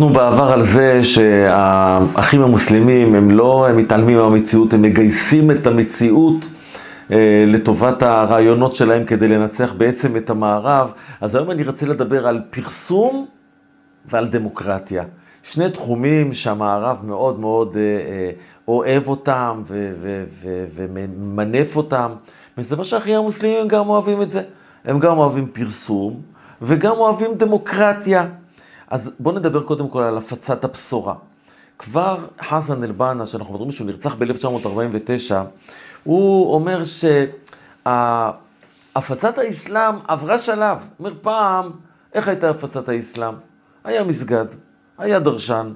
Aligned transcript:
דיברנו 0.00 0.14
בעבר 0.14 0.52
על 0.52 0.62
זה 0.62 1.04
שהאחים 1.04 2.42
המוסלמים 2.42 3.14
הם 3.14 3.30
לא 3.30 3.66
הם 3.68 3.76
מתעלמים 3.76 4.18
מהמציאות, 4.18 4.72
הם 4.72 4.82
מגייסים 4.82 5.50
את 5.50 5.66
המציאות 5.66 6.48
אה, 7.12 7.44
לטובת 7.46 8.02
הרעיונות 8.02 8.74
שלהם 8.76 9.04
כדי 9.04 9.28
לנצח 9.28 9.72
בעצם 9.72 10.16
את 10.16 10.30
המערב. 10.30 10.92
אז 11.20 11.34
היום 11.34 11.50
אני 11.50 11.62
רוצה 11.62 11.86
לדבר 11.86 12.26
על 12.26 12.40
פרסום 12.50 13.26
ועל 14.06 14.26
דמוקרטיה. 14.28 15.04
שני 15.42 15.70
תחומים 15.70 16.34
שהמערב 16.34 16.98
מאוד 17.04 17.40
מאוד 17.40 17.76
אה, 17.76 17.82
אה, 17.82 18.30
אוהב 18.68 19.08
אותם 19.08 19.62
ומנף 20.76 21.76
אותם. 21.76 22.10
וזה 22.58 22.76
מה 22.76 22.84
שהאחים 22.84 23.18
המוסלמים 23.18 23.68
גם 23.68 23.88
אוהבים 23.88 24.22
את 24.22 24.30
זה. 24.30 24.42
הם 24.84 24.98
גם 24.98 25.18
אוהבים 25.18 25.46
פרסום 25.46 26.20
וגם 26.62 26.92
אוהבים 26.96 27.34
דמוקרטיה. 27.34 28.26
אז 28.90 29.10
בואו 29.20 29.38
נדבר 29.38 29.62
קודם 29.62 29.88
כל 29.88 30.02
על 30.02 30.18
הפצת 30.18 30.64
הבשורה. 30.64 31.14
כבר 31.78 32.16
חסן 32.42 32.84
אל-בנה, 32.84 33.26
שאנחנו 33.26 33.54
מדברים 33.54 33.72
שהוא 33.72 33.86
נרצח 33.86 34.14
ב-1949, 34.14 35.34
הוא 36.04 36.54
אומר 36.54 36.82
שהפצת 37.84 39.38
האסלאם 39.38 39.94
עברה 40.08 40.38
שלב. 40.38 40.78
הוא 40.78 40.86
אומר, 40.98 41.12
פעם, 41.22 41.70
איך 42.14 42.28
הייתה 42.28 42.50
הפצת 42.50 42.88
האסלאם? 42.88 43.34
היה 43.84 44.04
מסגד, 44.04 44.46
היה 44.98 45.18
דרשן, 45.18 45.72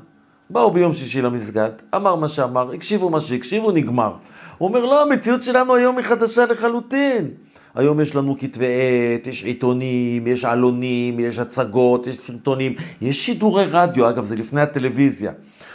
באו 0.51 0.71
ביום 0.71 0.95
שישי 0.95 1.23
למסגד, 1.23 1.71
אמר 1.95 2.15
מה 2.15 2.29
שאמר, 2.29 2.73
הקשיבו 2.73 3.11
מה 3.11 3.21
שהקשיבו, 3.21 3.71
נגמר. 3.71 4.13
הוא 4.59 4.69
אומר, 4.69 4.85
לא, 4.85 5.03
המציאות 5.03 5.43
שלנו 5.43 5.75
היום 5.75 5.99
היא 5.99 6.07
חדשה 6.07 6.47
לחלוטין. 6.47 7.31
היום 7.75 8.01
יש 8.01 8.15
לנו 8.15 8.37
כתבי 8.39 8.67
עת, 8.67 9.27
יש 9.27 9.45
עיתונים, 9.45 10.27
יש 10.27 10.45
עלונים, 10.45 11.21
יש 11.21 11.39
הצגות, 11.39 12.07
יש 12.07 12.17
סרטונים, 12.17 12.75
יש 13.01 13.27
שידורי 13.27 13.65
רדיו, 13.71 14.09
אגב, 14.09 14.25
זה 14.25 14.37
לפני 14.37 14.61
הטלוויזיה. 14.61 15.33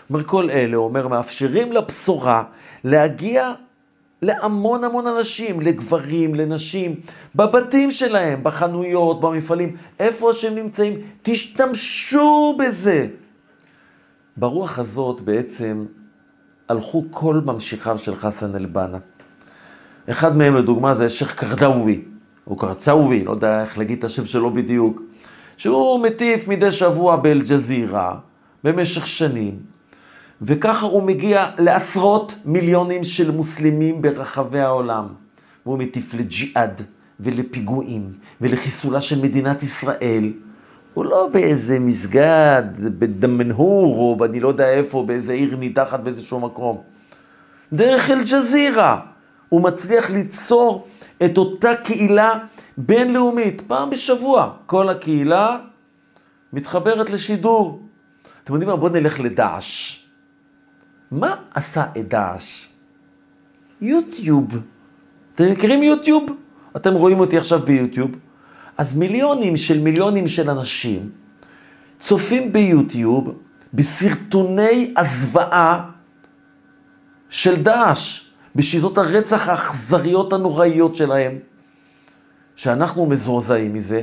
אומר, 0.09 0.23
כל 0.23 0.49
אלה, 0.49 0.77
אומר, 0.77 1.07
מאפשרים 1.07 1.71
לבשורה 1.71 2.43
להגיע 2.83 3.53
להמון 4.21 4.83
המון 4.83 5.07
אנשים, 5.07 5.61
לגברים, 5.61 6.35
לנשים, 6.35 6.95
בבתים 7.35 7.91
שלהם, 7.91 8.43
בחנויות, 8.43 9.21
במפעלים, 9.21 9.75
איפה 9.99 10.33
שהם 10.33 10.55
נמצאים, 10.55 10.93
תשתמשו 11.23 12.57
בזה. 12.59 13.07
ברוח 14.37 14.79
הזאת 14.79 15.21
בעצם 15.21 15.85
הלכו 16.69 17.05
כל 17.11 17.41
ממשיכיו 17.45 17.97
של 17.97 18.15
חסן 18.15 18.55
אל-בנה. 18.55 18.97
אחד 20.11 20.37
מהם 20.37 20.55
לדוגמה 20.55 20.95
זה 20.95 21.09
שייח' 21.09 21.33
קרדאווי, 21.33 22.01
או 22.47 22.55
קרצאווי, 22.55 23.23
לא 23.23 23.31
יודע 23.31 23.61
איך 23.61 23.77
להגיד 23.77 23.97
את 23.97 24.03
השם 24.03 24.25
שלו 24.25 24.53
בדיוק, 24.53 25.01
שהוא 25.57 26.03
מטיף 26.03 26.47
מדי 26.47 26.71
שבוע 26.71 27.15
באל-ג'זירה 27.15 28.15
במשך 28.63 29.07
שנים, 29.07 29.59
וככה 30.41 30.85
הוא 30.85 31.03
מגיע 31.03 31.47
לעשרות 31.57 32.35
מיליונים 32.45 33.03
של 33.03 33.31
מוסלמים 33.31 34.01
ברחבי 34.01 34.59
העולם. 34.59 35.07
והוא 35.65 35.77
מטיף 35.77 36.13
לג'יהאד 36.13 36.81
ולפיגועים 37.19 38.13
ולחיסולה 38.41 39.01
של 39.01 39.21
מדינת 39.21 39.63
ישראל. 39.63 40.33
הוא 40.93 41.05
לא 41.05 41.29
באיזה 41.33 41.79
מסגד, 41.79 42.63
בדמנהור, 42.77 44.17
או 44.19 44.25
אני 44.25 44.39
לא 44.39 44.47
יודע 44.47 44.69
איפה, 44.69 45.03
באיזה 45.07 45.33
עיר 45.33 45.55
נידחת 45.55 45.99
באיזשהו 45.99 46.39
מקום. 46.39 46.81
דרך 47.73 48.09
אל-ג'זירה. 48.09 48.99
הוא 49.49 49.61
מצליח 49.61 50.09
ליצור 50.09 50.87
את 51.25 51.37
אותה 51.37 51.75
קהילה 51.75 52.33
בינלאומית, 52.77 53.61
פעם 53.67 53.89
בשבוע. 53.89 54.53
כל 54.65 54.89
הקהילה 54.89 55.57
מתחברת 56.53 57.09
לשידור. 57.09 57.81
אתם 58.43 58.53
יודעים 58.53 58.69
מה? 58.69 58.75
בואו 58.75 58.91
נלך 58.91 59.19
לדעש. 59.19 59.99
מה 61.11 61.35
עשה 61.53 61.85
את 61.97 62.07
דעש? 62.07 62.67
יוטיוב. 63.81 64.57
אתם 65.35 65.51
מכירים 65.51 65.83
יוטיוב? 65.83 66.25
אתם 66.75 66.93
רואים 66.93 67.19
אותי 67.19 67.37
עכשיו 67.37 67.59
ביוטיוב. 67.59 68.11
אז 68.77 68.95
מיליונים 68.95 69.57
של 69.57 69.79
מיליונים 69.79 70.27
של 70.27 70.49
אנשים 70.49 71.09
צופים 71.99 72.53
ביוטיוב 72.53 73.39
בסרטוני 73.73 74.93
הזוועה 74.97 75.89
של 77.29 77.63
דעש. 77.63 78.28
בשיטות 78.55 78.97
הרצח 78.97 79.49
האכזריות 79.49 80.33
הנוראיות 80.33 80.95
שלהם, 80.95 81.39
שאנחנו 82.55 83.05
מזועזעים 83.05 83.73
מזה, 83.73 84.01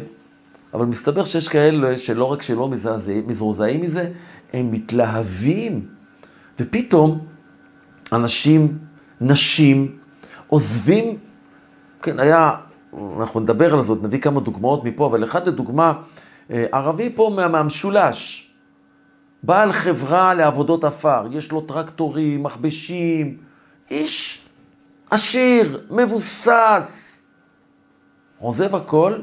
אבל 0.75 0.87
מסתבר 0.87 1.25
שיש 1.25 1.49
כאלה 1.49 1.99
שלא 1.99 2.25
רק 2.25 2.43
שלא 2.43 2.69
מזועזעים 3.27 3.81
מזה, 3.83 4.11
הם 4.53 4.73
מתלהבים. 4.73 5.87
ופתאום 6.61 7.19
אנשים, 8.13 8.79
נשים, 9.21 9.97
עוזבים, 10.47 11.17
כן, 12.03 12.19
היה, 12.19 12.51
אנחנו 13.21 13.41
נדבר 13.41 13.75
על 13.75 13.83
זאת, 13.83 14.03
נביא 14.03 14.21
כמה 14.21 14.41
דוגמאות 14.41 14.85
מפה, 14.85 15.07
אבל 15.07 15.25
אחד 15.25 15.49
לדוגמה, 15.49 15.93
אה, 16.51 16.65
ערבי 16.73 17.11
פה 17.15 17.33
מה, 17.37 17.49
מהמשולש, 17.49 18.51
בעל 19.43 19.73
חברה 19.73 20.35
לעבודות 20.35 20.85
עפר, 20.85 21.27
יש 21.33 21.53
לו 21.53 21.61
טרקטורים, 21.61 22.43
מכבשים, 22.43 23.37
איש 23.91 24.26
עשיר, 25.11 25.87
מבוסס, 25.91 27.21
עוזב 28.39 28.75
הכל 28.75 29.15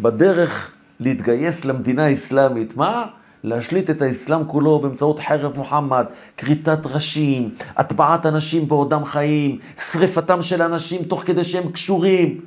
בדרך 0.00 0.74
להתגייס 1.00 1.64
למדינה 1.64 2.04
האסלאמית. 2.04 2.76
מה? 2.76 3.06
להשליט 3.44 3.90
את 3.90 4.02
האסלאם 4.02 4.44
כולו 4.44 4.78
באמצעות 4.78 5.20
חרב 5.20 5.56
מוחמד, 5.56 6.06
כריתת 6.36 6.86
ראשים, 6.86 7.54
הטבעת 7.76 8.26
אנשים 8.26 8.68
בעודם 8.68 9.04
חיים, 9.04 9.58
שריפתם 9.90 10.42
של 10.42 10.62
אנשים 10.62 11.04
תוך 11.04 11.22
כדי 11.26 11.44
שהם 11.44 11.72
קשורים. 11.72 12.40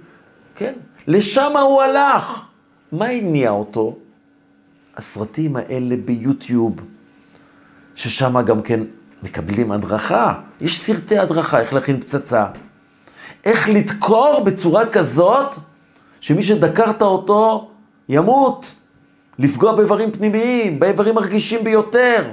כן? 0.56 0.74
לשם 1.08 1.58
הוא 1.58 1.82
הלך. 1.82 2.46
מה 2.92 3.06
הניע 3.06 3.50
אותו? 3.50 3.98
הסרטים 4.98 5.56
האלה 5.56 5.96
ביוטיוב, 6.06 6.76
ששם 7.96 8.42
גם 8.46 8.62
כן 8.62 8.80
מקבלים 9.24 9.72
הדרכה. 9.72 10.34
יש 10.62 10.82
סרטי 10.82 11.18
הדרכה, 11.18 11.60
איך 11.60 11.74
להכין 11.74 12.02
פצצה. 12.02 12.46
איך 13.46 13.70
לדקור 13.70 14.44
בצורה 14.46 14.86
כזאת, 14.86 15.56
שמי 16.20 16.44
שדקרת 16.44 17.02
אותו 17.02 17.72
ימות. 18.10 18.76
לפגוע 19.40 19.76
באיברים 19.76 20.12
פנימיים, 20.12 20.80
באיברים 20.80 21.18
הרגישים 21.18 21.64
ביותר. 21.64 22.32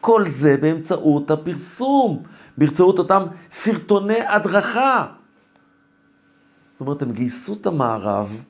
כל 0.00 0.28
זה 0.28 0.56
באמצעות 0.56 1.30
הפרסום, 1.30 2.22
באמצעות 2.58 2.98
אותם 2.98 3.22
סרטוני 3.50 4.20
הדרכה. 4.28 5.06
זאת 6.72 6.80
אומרת, 6.80 7.02
הם 7.02 7.12
גייסו 7.12 7.56
את 7.60 7.66
המערב 7.66 8.42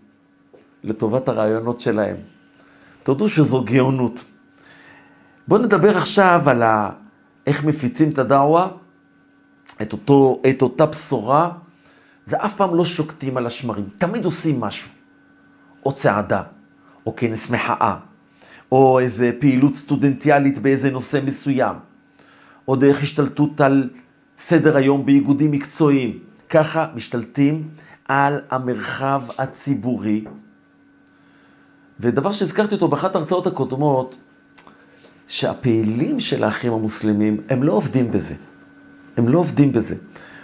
לטובת 0.84 1.28
הרעיונות 1.28 1.80
שלהם. 1.80 2.16
תודו 3.02 3.28
שזו 3.28 3.64
גאונות. 3.64 4.24
בואו 5.48 5.62
נדבר 5.62 5.96
עכשיו 5.96 6.42
על 6.46 6.62
ה... 6.62 6.90
איך 7.48 7.64
מפיצים 7.64 8.10
את 8.10 8.18
הדאווה, 8.18 8.68
את, 9.82 9.92
אותו, 9.92 10.42
את 10.50 10.62
אותה 10.62 10.86
בשורה, 10.86 11.50
זה 12.26 12.36
אף 12.44 12.54
פעם 12.54 12.74
לא 12.74 12.84
שוקטים 12.84 13.36
על 13.36 13.46
השמרים, 13.46 13.88
תמיד 13.98 14.24
עושים 14.24 14.60
משהו. 14.60 14.90
או 15.86 15.92
צעדה, 15.92 16.42
או 17.06 17.16
כנס 17.16 17.50
מחאה, 17.50 17.96
או 18.72 18.98
איזה 18.98 19.30
פעילות 19.38 19.74
סטודנטיאלית 19.74 20.58
באיזה 20.58 20.90
נושא 20.90 21.20
מסוים, 21.24 21.76
או 22.68 22.76
דרך 22.76 23.02
השתלטות 23.02 23.60
על 23.60 23.90
סדר 24.38 24.76
היום 24.76 25.06
באיגודים 25.06 25.50
מקצועיים. 25.50 26.18
ככה 26.48 26.86
משתלטים 26.94 27.68
על 28.08 28.40
המרחב 28.50 29.22
הציבורי. 29.38 30.24
ודבר 32.00 32.32
שהזכרתי 32.32 32.74
אותו 32.74 32.88
באחת 32.88 33.16
ההרצאות 33.16 33.46
הקודמות, 33.46 34.16
שהפעילים 35.28 36.20
של 36.20 36.44
האחים 36.44 36.72
המוסלמים, 36.72 37.40
הם 37.48 37.62
לא 37.62 37.72
עובדים 37.72 38.10
בזה. 38.10 38.34
הם 39.16 39.28
לא 39.28 39.38
עובדים 39.38 39.72
בזה. 39.72 39.94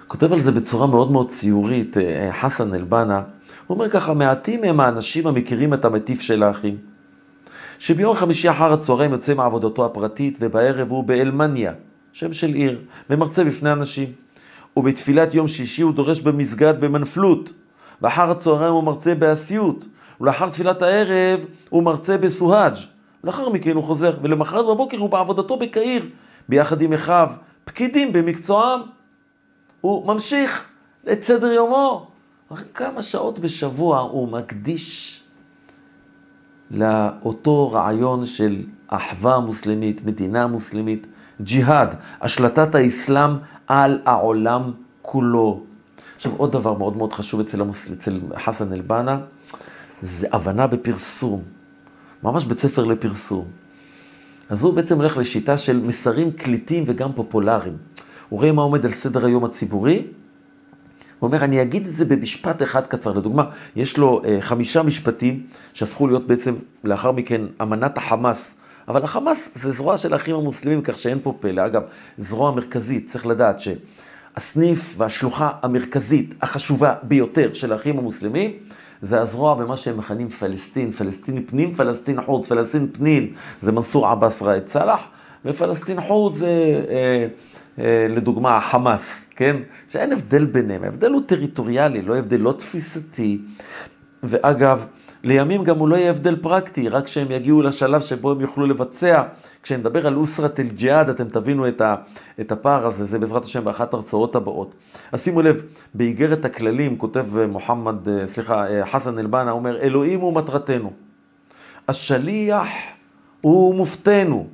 כותב 0.08 0.32
על 0.32 0.40
זה 0.40 0.52
בצורה 0.52 0.86
מאוד 0.86 1.10
מאוד 1.10 1.30
ציורית 1.30 1.98
אה, 1.98 2.30
חסן 2.40 2.74
אל-בנה. 2.74 3.22
הוא 3.66 3.74
אומר 3.74 3.90
ככה, 3.90 4.14
מעטים 4.14 4.64
הם 4.64 4.80
האנשים 4.80 5.26
המכירים 5.26 5.74
את 5.74 5.84
המטיף 5.84 6.20
של 6.20 6.42
האחים. 6.42 6.76
שביום 7.78 8.14
חמישי 8.14 8.50
אחר 8.50 8.72
הצהריים 8.72 9.12
יוצא 9.12 9.34
מעבודתו 9.34 9.84
הפרטית, 9.84 10.38
ובערב 10.40 10.90
הוא 10.90 11.04
באלמניה, 11.04 11.72
שם 12.12 12.32
של 12.32 12.54
עיר, 12.54 12.80
ומרצה 13.10 13.44
בפני 13.44 13.72
אנשים. 13.72 14.08
ובתפילת 14.76 15.34
יום 15.34 15.48
שישי 15.48 15.82
הוא 15.82 15.92
דורש 15.92 16.20
במסגד 16.20 16.74
במנפלות, 16.80 17.52
ואחר 18.02 18.30
הצהריים 18.30 18.72
הוא 18.72 18.84
מרצה 18.84 19.14
באסיות, 19.14 19.86
ולאחר 20.20 20.48
תפילת 20.48 20.82
הערב 20.82 21.40
הוא 21.68 21.82
מרצה 21.82 22.18
בסוהאג'. 22.18 22.93
לאחר 23.24 23.48
מכן 23.48 23.76
הוא 23.76 23.84
חוזר, 23.84 24.16
ולמחרת 24.22 24.66
בבוקר 24.66 24.98
הוא 24.98 25.10
בעבודתו 25.10 25.56
בקהיר, 25.56 26.08
ביחד 26.48 26.82
עם 26.82 26.92
אחיו, 26.92 27.30
פקידים 27.64 28.12
במקצועם. 28.12 28.80
הוא 29.80 30.06
ממשיך 30.06 30.64
את 31.12 31.24
סדר 31.24 31.52
יומו. 31.52 32.06
אחרי 32.52 32.64
כמה 32.74 33.02
שעות 33.02 33.38
בשבוע 33.38 33.98
הוא 33.98 34.28
מקדיש 34.28 35.22
לאותו 36.70 37.72
רעיון 37.72 38.26
של 38.26 38.62
האחווה 38.88 39.34
המוסלמית, 39.34 40.04
מדינה 40.04 40.46
מוסלמית, 40.46 41.06
ג'יהאד, 41.40 41.94
השלטת 42.20 42.74
האסלאם 42.74 43.30
על 43.66 43.98
העולם 44.04 44.72
כולו. 45.02 45.62
עכשיו, 46.16 46.32
עוד 46.36 46.52
דבר 46.52 46.74
מאוד 46.78 46.96
מאוד 46.96 47.12
חשוב 47.12 47.40
אצל, 47.40 47.60
המוס... 47.60 47.90
אצל 47.92 48.20
חסן 48.36 48.72
אל-בנה, 48.72 49.18
זה 50.02 50.26
הבנה 50.32 50.66
בפרסום. 50.66 51.42
ממש 52.24 52.44
בית 52.44 52.58
ספר 52.58 52.84
לפרסום. 52.84 53.44
אז 54.48 54.62
הוא 54.62 54.74
בעצם 54.74 54.96
הולך 54.96 55.16
לשיטה 55.16 55.58
של 55.58 55.80
מסרים 55.80 56.32
קליטים 56.32 56.84
וגם 56.86 57.12
פופולריים. 57.12 57.76
הוא 58.28 58.40
רואה 58.40 58.52
מה 58.52 58.62
עומד 58.62 58.84
על 58.84 58.90
סדר 58.90 59.26
היום 59.26 59.44
הציבורי, 59.44 60.06
הוא 61.18 61.28
אומר, 61.28 61.44
אני 61.44 61.62
אגיד 61.62 61.86
את 61.86 61.92
זה 61.92 62.04
במשפט 62.04 62.62
אחד 62.62 62.86
קצר. 62.86 63.12
לדוגמה, 63.12 63.44
יש 63.76 63.98
לו 63.98 64.22
אה, 64.24 64.38
חמישה 64.40 64.82
משפטים 64.82 65.46
שהפכו 65.74 66.06
להיות 66.06 66.26
בעצם, 66.26 66.54
לאחר 66.84 67.12
מכן, 67.12 67.40
אמנת 67.62 67.98
החמאס. 67.98 68.54
אבל 68.88 69.02
החמאס 69.02 69.48
זה 69.54 69.72
זרוע 69.72 69.98
של 69.98 70.12
האחים 70.12 70.34
המוסלמים, 70.34 70.82
כך 70.82 70.98
שאין 70.98 71.18
פה 71.22 71.34
פלא. 71.40 71.66
אגב, 71.66 71.82
זרוע 72.18 72.50
מרכזית, 72.50 73.06
צריך 73.06 73.26
לדעת 73.26 73.56
שהסניף 73.60 74.94
והשלוחה 74.96 75.50
המרכזית 75.62 76.34
החשובה 76.42 76.94
ביותר 77.02 77.52
של 77.52 77.72
האחים 77.72 77.98
המוסלמים, 77.98 78.50
זה 79.04 79.20
הזרוע 79.20 79.54
במה 79.54 79.76
שהם 79.76 79.96
מכנים 79.96 80.28
פלסטין, 80.28 80.90
פלסטין 80.90 81.44
פנים, 81.46 81.74
פלסטין 81.74 82.22
חוץ, 82.22 82.48
פלסטין 82.48 82.88
פנים, 82.92 83.32
זה 83.62 83.72
מנסור 83.72 84.06
עבאס 84.06 84.42
ראאד 84.42 84.68
סלאח, 84.68 85.00
ופלסטין 85.44 86.00
חוץ 86.00 86.34
זה... 86.34 86.84
אה, 86.88 87.26
אה, 87.78 88.06
לדוגמה, 88.10 88.56
החמאס, 88.56 89.24
כן? 89.36 89.56
שאין 89.88 90.12
הבדל 90.12 90.44
ביניהם, 90.44 90.84
ההבדל 90.84 91.12
הוא 91.12 91.22
טריטוריאלי, 91.26 92.02
לא 92.02 92.16
הבדל 92.16 92.40
לא 92.40 92.52
תפיסתי. 92.52 93.38
ואגב, 94.22 94.86
לימים 95.24 95.64
גם 95.64 95.78
הוא 95.78 95.88
לא 95.88 95.96
יהיה 95.96 96.10
הבדל 96.10 96.36
פרקטי, 96.36 96.88
רק 96.88 97.04
כשהם 97.04 97.30
יגיעו 97.30 97.62
לשלב 97.62 98.00
שבו 98.00 98.30
הם 98.30 98.40
יוכלו 98.40 98.66
לבצע. 98.66 99.22
כשנדבר 99.62 100.06
על 100.06 100.16
אוסרת 100.16 100.60
אל-ג'יהאד, 100.60 101.08
אתם 101.08 101.28
תבינו 101.28 101.68
את, 101.68 101.80
ה, 101.80 101.94
את 102.40 102.52
הפער 102.52 102.86
הזה, 102.86 103.04
זה 103.04 103.18
בעזרת 103.18 103.44
השם 103.44 103.64
באחת 103.64 103.94
ההרצאות 103.94 104.36
הבאות. 104.36 104.74
אז 105.12 105.22
שימו 105.22 105.42
לב, 105.42 105.62
באיגרת 105.94 106.44
הכללים 106.44 106.98
כותב 106.98 107.26
מוחמד, 107.48 108.08
אה, 108.08 108.26
סליחה, 108.26 108.66
אה, 108.66 108.86
חסן 108.86 109.18
אל-בנה, 109.18 109.50
אומר, 109.50 109.80
אלוהים 109.80 110.20
הוא 110.20 110.34
מטרתנו. 110.34 110.92
השליח 111.88 112.68
הוא 113.40 113.74
מופתנו. 113.74 114.46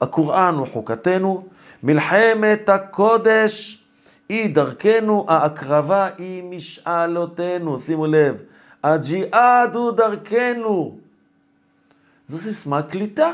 הקוראן 0.00 0.54
הוא 0.54 0.66
חוקתנו, 0.66 1.44
מלחמת 1.82 2.68
הקודש 2.68 3.84
היא 4.28 4.54
דרכנו, 4.54 5.26
ההקרבה 5.28 6.08
היא 6.18 6.42
משאלותינו. 6.44 7.78
שימו 7.78 8.06
לב, 8.06 8.36
הג'יהאד 8.84 9.74
הוא 9.74 9.92
דרכנו. 9.92 10.98
זו 12.26 12.38
סיסמה 12.38 12.82
קליטה, 12.82 13.30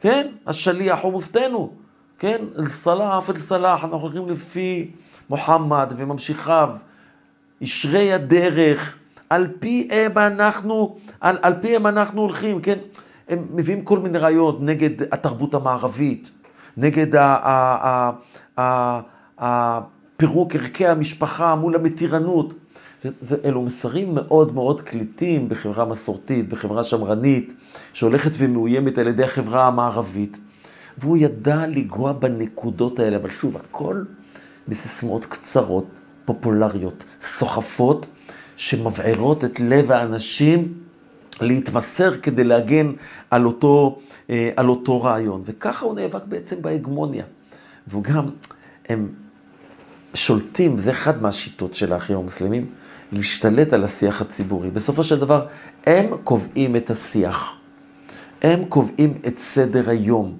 כן? 0.00 0.26
השליח 0.46 1.00
הוא 1.00 1.12
מופתנו, 1.12 1.72
כן? 2.18 2.44
אל-סלאח 2.58 3.30
אל-סלאח, 3.30 3.84
אנחנו 3.84 3.98
הולכים 3.98 4.28
לפי 4.28 4.90
מוחמד 5.30 5.92
וממשיכיו, 5.96 6.68
ישרי 7.60 8.12
הדרך, 8.12 8.96
על 9.30 9.46
פיהם 9.60 10.18
אנחנו, 10.18 10.96
על, 11.20 11.38
על 11.42 11.54
פיהם 11.60 11.86
אנחנו 11.86 12.20
הולכים, 12.20 12.60
כן? 12.60 12.78
הם 13.28 13.46
מביאים 13.50 13.84
כל 13.84 13.98
מיני 13.98 14.18
רעיונות 14.18 14.58
נגד 14.60 15.02
התרבות 15.12 15.54
המערבית, 15.54 16.30
נגד 16.76 17.06
הפירוק 19.38 20.54
ערכי 20.54 20.86
המשפחה 20.86 21.54
מול 21.54 21.74
המתירנות. 21.74 22.54
זה, 23.02 23.10
זה, 23.20 23.36
אלו 23.44 23.62
מסרים 23.62 24.14
מאוד 24.14 24.54
מאוד 24.54 24.80
קליטים 24.80 25.48
בחברה 25.48 25.84
מסורתית, 25.84 26.48
בחברה 26.48 26.84
שמרנית, 26.84 27.54
שהולכת 27.92 28.30
ומאוימת 28.38 28.98
על 28.98 29.08
ידי 29.08 29.24
החברה 29.24 29.66
המערבית. 29.66 30.38
והוא 30.98 31.16
ידע 31.16 31.66
לגוע 31.66 32.12
בנקודות 32.12 32.98
האלה, 32.98 33.16
אבל 33.16 33.30
שוב, 33.30 33.56
הכל 33.56 34.02
בסיסמאות 34.68 35.26
קצרות, 35.26 35.86
פופולריות, 36.24 37.04
סוחפות, 37.22 38.06
שמבעירות 38.56 39.44
את 39.44 39.60
לב 39.60 39.92
האנשים 39.92 40.74
להתמסר 41.40 42.20
כדי 42.20 42.44
להגן 42.44 42.92
על 43.30 43.46
אותו, 43.46 43.98
אה, 44.30 44.50
על 44.56 44.68
אותו 44.68 45.02
רעיון. 45.02 45.42
וככה 45.44 45.86
הוא 45.86 45.94
נאבק 45.94 46.24
בעצם 46.24 46.62
בהגמוניה. 46.62 47.24
והוא 47.86 48.02
גם, 48.02 48.26
הם 48.88 49.08
שולטים, 50.14 50.78
זה 50.78 50.90
אחד 50.90 51.22
מהשיטות 51.22 51.74
של 51.74 51.92
האחים 51.92 52.16
המוסלמים, 52.16 52.66
להשתלט 53.12 53.72
על 53.72 53.84
השיח 53.84 54.20
הציבורי. 54.20 54.70
בסופו 54.70 55.04
של 55.04 55.18
דבר, 55.18 55.46
הם 55.86 56.06
קובעים 56.24 56.76
את 56.76 56.90
השיח. 56.90 57.54
הם 58.42 58.64
קובעים 58.64 59.18
את 59.26 59.38
סדר 59.38 59.90
היום. 59.90 60.36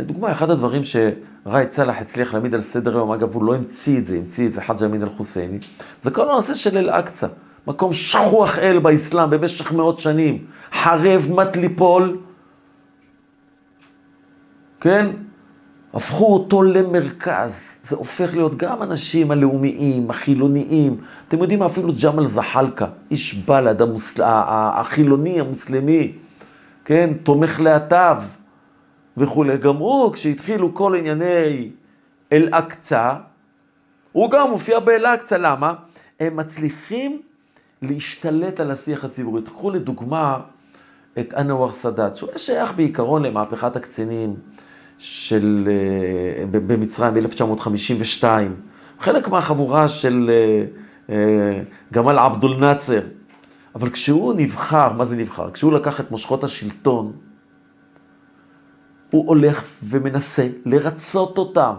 לדוגמה, 0.00 0.32
אחד 0.32 0.50
הדברים 0.50 0.82
שראאד 0.84 1.72
סלאח 1.72 1.96
הצליח 2.00 2.34
להעמיד 2.34 2.54
על 2.54 2.60
סדר 2.60 2.96
היום, 2.96 3.12
אגב, 3.12 3.34
הוא 3.34 3.44
לא 3.44 3.54
המציא 3.54 3.98
את 3.98 4.06
זה, 4.06 4.16
המציא 4.16 4.46
את 4.46 4.52
זה 4.52 4.60
חאג' 4.60 4.82
אמין 4.84 5.02
אל-חוסייני, 5.02 5.58
זה 6.02 6.10
כל 6.10 6.30
הנושא 6.30 6.54
של 6.54 6.78
אל-אקצא. 6.78 7.26
מקום 7.66 7.92
שכוח 7.92 8.58
אל 8.58 8.78
באסלאם 8.78 9.30
במשך 9.30 9.72
מאות 9.72 9.98
שנים, 9.98 10.44
חרב 10.72 11.28
מת 11.30 11.56
ליפול, 11.56 12.18
כן? 14.80 15.06
הפכו 15.94 16.32
אותו 16.32 16.62
למרכז. 16.62 17.60
זה 17.84 17.96
הופך 17.96 18.34
להיות 18.34 18.56
גם 18.56 18.82
אנשים 18.82 19.30
הלאומיים, 19.30 20.10
החילוניים. 20.10 20.96
אתם 21.28 21.38
יודעים 21.38 21.58
מה, 21.58 21.66
אפילו 21.66 21.92
ג'מאל 22.04 22.26
זחאלקה, 22.26 22.86
איש 23.10 23.34
בל"ד, 23.34 23.82
המוסל... 23.82 24.22
החילוני, 24.24 25.40
המוסלמי, 25.40 26.12
כן? 26.84 27.10
תומך 27.22 27.60
להט"ב 27.60 28.16
וכולי. 29.16 29.58
גם 29.58 29.76
הוא, 29.76 30.12
כשהתחילו 30.12 30.74
כל 30.74 30.94
ענייני 30.94 31.70
אל-אקצא, 32.32 33.14
הוא 34.12 34.30
גם 34.30 34.50
מופיע 34.50 34.78
באל-אקצא. 34.78 35.36
למה? 35.36 35.72
הם 36.20 36.36
מצליחים 36.36 37.22
להשתלט 37.82 38.60
על 38.60 38.70
השיח 38.70 39.04
הציבורי. 39.04 39.42
תקחו 39.42 39.70
לדוגמה 39.70 40.38
את 41.18 41.34
אנואר 41.34 41.72
סאדאת, 41.72 42.16
שהוא 42.16 42.28
היה 42.30 42.38
שייך 42.38 42.72
בעיקרון 42.74 43.22
למהפכת 43.22 43.76
הקצינים 43.76 44.36
של, 45.02 45.68
אה, 45.70 46.44
במצרים 46.46 47.14
ב-1952. 47.14 48.24
חלק 48.98 49.28
מהחבורה 49.28 49.88
של 49.88 50.30
אה, 50.30 50.64
אה, 51.14 51.62
גמל 51.92 52.18
עבדול 52.18 52.56
נאצר. 52.56 53.00
אבל 53.74 53.90
כשהוא 53.90 54.34
נבחר, 54.36 54.92
מה 54.92 55.04
זה 55.04 55.16
נבחר? 55.16 55.50
כשהוא 55.50 55.72
לקח 55.72 56.00
את 56.00 56.10
מושכות 56.10 56.44
השלטון, 56.44 57.12
הוא 59.10 59.28
הולך 59.28 59.64
ומנסה 59.82 60.48
לרצות 60.64 61.38
אותם. 61.38 61.74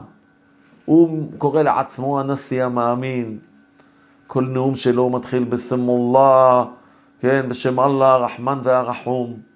הוא 0.86 1.32
קורא 1.38 1.62
לעצמו 1.62 2.20
הנשיא 2.20 2.64
המאמין, 2.64 3.38
כל 4.28 4.46
נאום 4.46 4.76
שלו 4.76 5.10
מתחיל 5.10 5.44
בשם 5.44 5.90
אללה, 5.90 6.64
כן, 7.20 7.46
בשם 7.50 7.80
אללה 7.80 8.14
הרחמן 8.14 8.60
והרחום. 8.64 9.53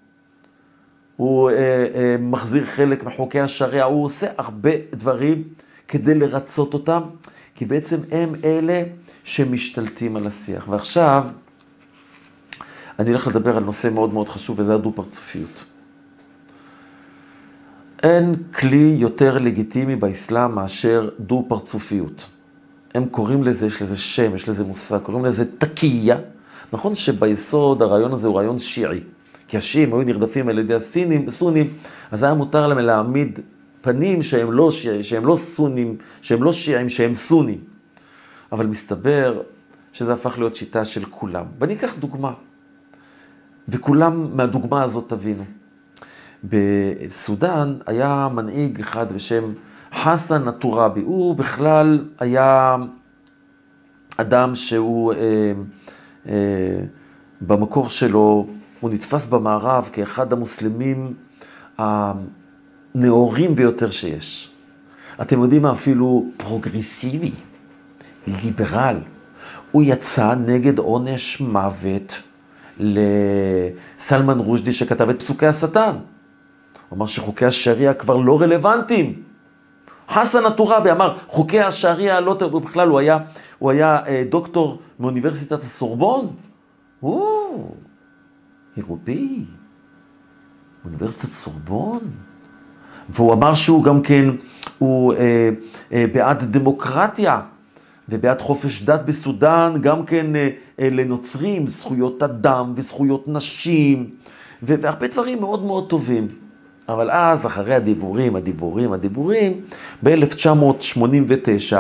הוא 1.18 1.50
אה, 1.50 1.56
אה, 1.56 2.16
מחזיר 2.20 2.66
חלק 2.66 3.04
מחוקי 3.04 3.40
השריעה, 3.40 3.86
הוא 3.86 4.06
עושה 4.06 4.28
הרבה 4.38 4.72
דברים 4.92 5.44
כדי 5.88 6.16
לרצות 6.16 6.74
אותם, 6.74 7.02
כי 7.56 7.66
בעצם 7.66 7.98
הם 8.12 8.34
אלה 8.44 8.84
שמשתלטים 9.24 10.16
על 10.16 10.28
השיח. 10.28 10.68
ועכשיו, 10.70 11.26
אני 13.00 13.10
הולך 13.10 13.28
לדבר 13.28 13.58
על 13.58 13.64
נושא 13.64 13.88
מאוד 13.88 14.14
מאוד 14.14 14.30
חשוב, 14.30 14.60
וזה 14.60 14.74
הדו-פרצופיות. 14.74 15.66
אין 18.04 18.36
כלי 18.56 18.96
יותר 18.98 19.38
לגיטימי 19.38 19.96
באסלאם 19.96 20.56
מאשר 20.56 21.10
דו-פרצופיות. 21.20 22.30
הם 22.96 23.06
קוראים 23.06 23.44
לזה, 23.44 23.66
יש 23.66 23.82
לזה 23.82 23.98
שם, 23.98 24.36
יש 24.36 24.50
לזה 24.50 24.64
מושג, 24.64 25.00
קוראים 25.04 25.26
לזה 25.26 25.46
תקייה. 25.58 26.18
נכון 26.74 26.96
שביסוד 26.96 27.82
הרעיון 27.82 28.14
הזה 28.14 28.28
הוא 28.28 28.38
רעיון 28.38 28.60
שיעי, 28.60 29.00
כי 29.48 29.58
השיעים 29.58 29.94
היו 29.94 30.04
נרדפים 30.04 30.50
על 30.50 30.60
ידי 30.60 30.74
הסינים, 30.74 31.30
סונים, 31.30 31.74
אז 32.12 32.24
היה 32.24 32.34
מותר 32.34 32.68
להם 32.68 32.78
להעמיד 32.78 33.40
פנים 33.82 34.24
שהם 34.24 34.52
לא, 34.52 34.72
שהם 35.02 35.26
לא 35.26 35.36
סונים, 35.36 35.98
שהם 36.22 36.44
לא 36.44 36.54
שיעים, 36.54 36.90
שהם 36.90 37.14
סונים. 37.14 37.60
אבל 38.52 38.66
מסתבר 38.66 39.42
שזה 39.94 40.14
הפך 40.14 40.40
להיות 40.40 40.56
שיטה 40.56 40.86
של 40.86 41.06
כולם. 41.06 41.46
ואני 41.60 41.74
אקח 41.74 41.96
דוגמה, 42.00 42.34
וכולם 43.70 44.38
מהדוגמה 44.38 44.84
הזאת 44.84 45.10
תבינו. 45.10 45.44
בסודאן 46.44 47.78
היה 47.86 48.28
מנהיג 48.34 48.80
אחד 48.80 49.14
בשם 49.14 49.54
חסן 49.94 50.48
א-טוראבי, 50.48 51.02
הוא 51.02 51.36
בכלל 51.36 52.06
היה 52.20 52.76
אדם 54.18 54.56
שהוא 54.56 55.14
אה, 55.14 55.54
אה, 56.28 56.80
במקור 57.42 57.90
שלו, 57.90 58.48
הוא 58.80 58.90
נתפס 58.90 59.26
במערב 59.26 59.90
כאחד 59.94 60.34
המוסלמים 60.34 61.14
הנאורים 61.78 63.56
ביותר 63.56 63.90
שיש. 63.90 64.52
אתם 65.22 65.42
יודעים 65.42 65.62
מה? 65.62 65.72
אפילו 65.72 66.26
פרוגרסיבי, 66.38 67.32
ליברל. 68.28 69.00
הוא 69.72 69.84
יצא 69.86 70.36
נגד 70.36 70.78
עונש 70.78 71.42
מוות 71.42 72.22
לסלמן 72.80 74.40
רושדי 74.40 74.74
שכתב 74.74 75.10
את 75.10 75.20
פסוקי 75.20 75.46
השטן. 75.46 75.96
הוא 76.90 76.98
אמר 76.98 77.06
שחוקי 77.06 77.46
השריעה 77.46 77.94
כבר 77.94 78.18
לא 78.18 78.42
רלוונטיים. 78.42 79.24
חסן 80.10 80.46
א-תוראבי 80.46 80.92
אמר, 80.92 81.18
חוקי 81.28 81.60
השריעה 81.60 82.22
לא... 82.22 82.34
בכלל, 82.34 82.90
הוא 82.90 83.00
היה, 83.00 83.18
הוא 83.60 83.72
היה 83.72 84.00
אה, 84.08 84.24
דוקטור 84.30 84.80
מאוניברסיטת 85.00 85.60
הסורבון. 85.60 86.36
הוא 87.00 87.76
אירופאי, 88.78 89.44
אוניברסיטת 90.86 91.30
סורבון. 91.30 92.00
והוא 93.10 93.34
אמר 93.34 93.54
שהוא 93.56 93.84
גם 93.84 94.02
כן, 94.02 94.30
הוא 94.78 95.14
אה, 95.14 95.50
אה, 95.92 96.06
בעד 96.14 96.44
דמוקרטיה 96.44 97.42
ובעד 98.10 98.42
חופש 98.42 98.84
דת 98.84 99.02
בסודאן, 99.06 99.74
גם 99.82 100.06
כן 100.06 100.36
אה, 100.36 100.50
אה, 100.80 100.90
לנוצרים, 100.92 101.68
זכויות 101.68 102.24
אדם 102.24 102.74
וזכויות 102.76 103.28
נשים, 103.28 104.10
והרבה 104.62 105.08
דברים 105.08 105.40
מאוד 105.40 105.64
מאוד 105.64 105.90
טובים. 105.90 106.28
אבל 106.90 107.12
אז, 107.12 107.46
אחרי 107.46 107.76
הדיבורים, 107.76 108.36
הדיבורים, 108.36 108.94
הדיבורים, 108.94 109.62
ב-1989, 110.04 111.76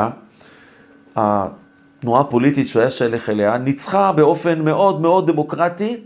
התנועה 1.16 2.22
הפוליטית 2.22 2.68
שהוא 2.68 2.80
היה 2.80 2.90
שייך 2.90 3.30
אליה, 3.30 3.58
ניצחה 3.58 4.12
באופן 4.12 4.62
מאוד 4.62 5.02
מאוד 5.02 5.32
דמוקרטי 5.32 5.98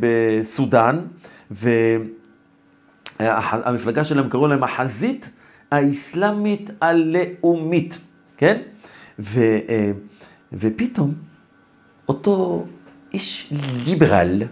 בסודאן, 0.00 1.00
והמפלגה 3.20 4.04
שלהם 4.04 4.28
קראו 4.28 4.48
להם 4.48 4.64
החזית 4.64 5.32
האסלאמית 5.70 6.70
הלאומית, 6.80 7.98
כן? 8.36 8.60
ו, 9.18 9.40
אה, 9.40 9.92
ופתאום 10.52 11.14
אותו 12.08 12.66
איש 13.12 13.52
ליברל, 13.86 14.42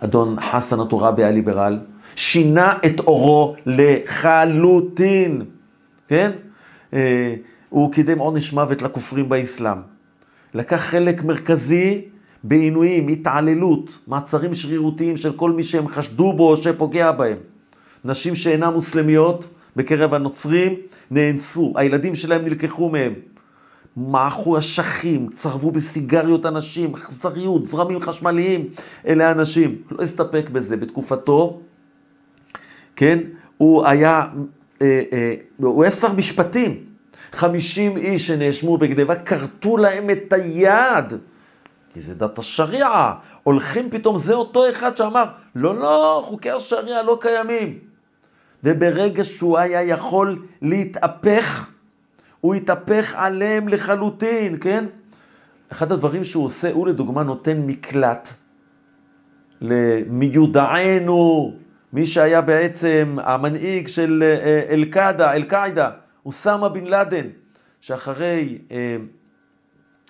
אדון 0.00 0.36
חסן 0.40 0.80
א-תוראבי 0.80 1.24
הליברל, 1.24 1.78
שינה 2.16 2.72
את 2.86 3.00
אורו 3.00 3.56
לחלוטין, 3.66 5.42
כן? 6.08 6.30
אה, 6.92 7.34
הוא 7.68 7.92
קידם 7.92 8.18
עונש 8.18 8.52
מוות 8.52 8.82
לכופרים 8.82 9.28
באסלאם. 9.28 9.78
לקח 10.54 10.76
חלק 10.76 11.24
מרכזי 11.24 12.08
בעינויים, 12.44 13.08
התעללות, 13.08 13.98
מעצרים 14.06 14.54
שרירותיים 14.54 15.16
של 15.16 15.32
כל 15.32 15.52
מי 15.52 15.64
שהם 15.64 15.88
חשדו 15.88 16.32
בו 16.32 16.50
או 16.50 16.56
שפוגע 16.56 17.12
בהם. 17.12 17.36
נשים 18.04 18.36
שאינן 18.36 18.72
מוסלמיות 18.72 19.48
בקרב 19.76 20.14
הנוצרים 20.14 20.74
נאנסו, 21.10 21.72
הילדים 21.76 22.14
שלהם 22.14 22.44
נלקחו 22.44 22.88
מהם. 22.88 23.14
מעכו 23.96 24.58
אשכים, 24.58 25.28
צרבו 25.34 25.70
בסיגריות 25.70 26.46
אנשים, 26.46 26.94
אכזריות, 26.94 27.64
זרמים 27.64 28.00
חשמליים, 28.00 28.68
אלה 29.06 29.28
האנשים. 29.28 29.76
לא 29.90 30.02
הסתפק 30.02 30.50
בזה. 30.52 30.76
בתקופתו, 30.76 31.60
כן, 32.96 33.18
הוא 33.56 33.86
היה, 33.86 34.24
אה, 34.82 35.02
אה, 35.12 35.34
הוא 35.56 35.82
היה 35.82 35.90
שר 35.90 36.12
משפטים. 36.12 36.84
50 37.32 37.96
איש 37.96 38.26
שנאשמו 38.26 38.78
בגניבה, 38.78 39.14
כרתו 39.14 39.76
להם 39.76 40.10
את 40.10 40.32
היד. 40.32 41.14
כי 41.92 42.00
זה 42.00 42.14
דת 42.14 42.38
השריעה. 42.38 43.14
הולכים 43.42 43.90
פתאום, 43.90 44.18
זה 44.18 44.34
אותו 44.34 44.70
אחד 44.70 44.96
שאמר, 44.96 45.24
לא, 45.54 45.78
לא, 45.78 46.22
חוקי 46.24 46.50
השריעה 46.50 47.02
לא 47.02 47.18
קיימים. 47.20 47.78
וברגע 48.64 49.24
שהוא 49.24 49.58
היה 49.58 49.82
יכול 49.82 50.42
להתהפך, 50.62 51.70
הוא 52.40 52.54
התהפך 52.54 53.14
עליהם 53.16 53.68
לחלוטין, 53.68 54.56
כן? 54.60 54.84
אחד 55.72 55.92
הדברים 55.92 56.24
שהוא 56.24 56.44
עושה, 56.44 56.72
הוא 56.72 56.86
לדוגמה 56.86 57.22
נותן 57.22 57.62
מקלט 57.66 58.28
למיודענו, 59.60 61.52
מי 61.92 62.06
שהיה 62.06 62.40
בעצם 62.40 63.16
המנהיג 63.22 63.88
של 63.88 64.22
אה, 64.22 64.62
אל-קאדה, 64.70 65.32
אל-קאעידה, 65.32 65.90
אוסמה 66.26 66.68
בן 66.68 66.84
לאדן, 66.84 67.26
שאחרי 67.80 68.58
אה, 68.70 68.96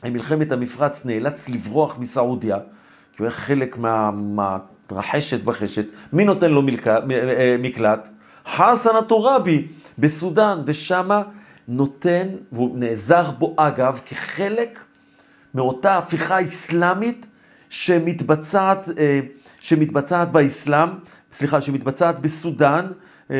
מלחמת 0.05 0.53
המפרץ 0.53 1.05
נאלץ 1.05 1.49
לברוח 1.49 1.99
מסעודיה, 1.99 2.59
כי 2.59 3.23
הוא 3.23 3.25
היה 3.25 3.31
חלק 3.31 3.79
מהרחשת 3.79 5.45
בחשת, 5.45 5.85
מי 6.13 6.25
נותן 6.25 6.51
לו 6.51 6.63
מלק, 6.63 6.87
אה, 6.87 7.57
מקלט? 7.59 8.09
חסן 8.47 8.97
א-תוראבי 8.97 9.67
בסודאן, 9.99 10.63
ושמה 10.67 11.23
נותן, 11.69 12.29
והוא 12.53 12.79
נעזר 12.79 13.31
בו 13.31 13.55
אגב, 13.59 14.01
כחלק 14.07 14.85
מאותה 15.55 15.99
הפיכה 15.99 16.43
אסלאמית 16.43 17.27
שמתבצעת, 17.71 18.89
אה, 18.99 19.21
שמתבצעת 19.61 20.33
באסלאם, 20.33 20.89
סליחה, 21.33 21.61
שמתבצעת 21.61 22.21
בסודאן, 22.21 22.87
אה, 23.31 23.37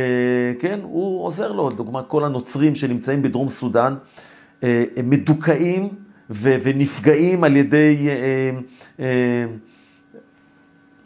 כן, 0.59 0.81
הוא 0.83 1.25
עוזר 1.25 1.53
לו, 1.53 1.69
לדוגמה, 1.69 2.03
כל 2.03 2.25
הנוצרים 2.25 2.75
שנמצאים 2.75 3.23
בדרום 3.23 3.49
סודאן, 3.49 3.95
אה, 4.63 4.85
מדוכאים 6.31 6.61
ונפגעים 6.63 7.45
על 7.45 7.57
ידי 7.57 8.09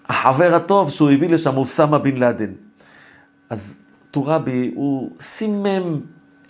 החבר 0.08 0.54
הטוב 0.54 0.90
שהוא 0.90 1.10
הביא 1.10 1.28
לשם, 1.28 1.56
אוסמה 1.56 1.98
בן 1.98 2.16
לאדן. 2.16 2.52
אז 3.50 3.74
טוראבי, 4.10 4.72
הוא 4.74 5.10
סימם 5.20 6.00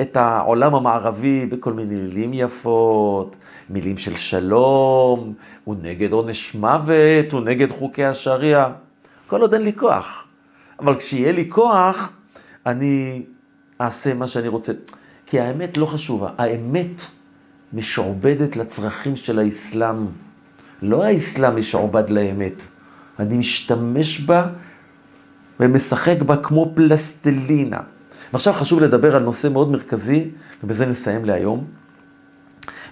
את 0.01 0.17
העולם 0.17 0.75
המערבי 0.75 1.47
בכל 1.47 1.73
מיני 1.73 1.95
מילים 1.95 2.35
יפות, 2.35 3.37
מילים 3.71 3.99
של 3.99 4.17
שלום, 4.17 5.35
הוא 5.65 5.77
נגד 5.83 6.13
עונש 6.13 6.55
מוות, 6.55 7.33
הוא 7.33 7.41
נגד 7.41 7.71
חוקי 7.71 8.05
השריעה. 8.05 8.73
כל 9.27 9.41
עוד 9.41 9.55
אין 9.55 9.63
לי 9.63 9.73
כוח. 9.73 10.27
אבל 10.81 10.95
כשיהיה 10.95 11.33
לי 11.33 11.51
כוח, 11.51 12.13
אני 12.67 13.23
אעשה 13.81 14.15
מה 14.15 14.27
שאני 14.27 14.49
רוצה. 14.49 14.73
כי 15.27 15.41
האמת 15.41 15.77
לא 15.77 15.87
חשובה, 15.87 16.31
האמת 16.39 17.03
משועבדת 17.75 18.57
לצרכים 18.57 19.17
של 19.17 19.39
האסלאם. 19.39 20.07
לא 20.83 21.05
האסלאם 21.05 21.57
משועבד 21.57 22.11
לאמת. 22.11 22.65
אני 23.19 23.37
משתמש 23.37 24.21
בה 24.21 24.47
ומשחק 25.61 26.23
בה 26.27 26.37
כמו 26.37 26.73
פלסטלינה. 26.75 27.81
ועכשיו 28.33 28.53
חשוב 28.53 28.81
לדבר 28.81 29.17
על 29.17 29.23
נושא 29.23 29.49
מאוד 29.49 29.71
מרכזי, 29.71 30.31
ובזה 30.65 30.87
נסיים 30.87 31.25
להיום, 31.25 31.65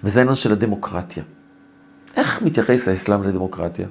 וזה 0.04 0.20
העניין 0.20 0.34
של 0.34 0.52
הדמוקרטיה. 0.52 1.22
איך 2.16 2.42
מתייחס 2.42 2.88
האסלאם 2.88 3.22
לדמוקרטיה? 3.22 3.86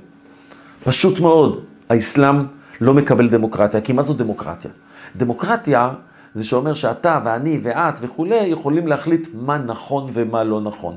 פשוט 0.83 1.19
מאוד, 1.19 1.65
האסלאם 1.89 2.35
לא 2.81 2.93
מקבל 2.93 3.29
דמוקרטיה, 3.29 3.81
כי 3.81 3.93
מה 3.93 4.03
זו 4.03 4.13
דמוקרטיה? 4.13 4.71
דמוקרטיה 5.15 5.89
זה 6.35 6.43
שאומר 6.43 6.73
שאתה 6.73 7.19
ואני 7.25 7.59
ואת 7.63 7.93
וכולי 8.01 8.35
יכולים 8.35 8.87
להחליט 8.87 9.27
מה 9.33 9.57
נכון 9.57 10.09
ומה 10.13 10.43
לא 10.43 10.61
נכון. 10.61 10.95